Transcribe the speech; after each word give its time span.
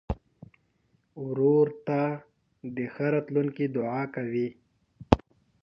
ورور 1.25 1.67
ته 1.87 2.01
د 2.75 2.77
ښه 2.93 3.05
راتلونکي 3.15 3.65
دعا 3.75 4.03
کوې. 4.15 4.47